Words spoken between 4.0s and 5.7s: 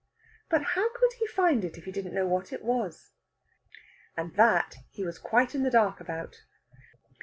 And that he was quite in the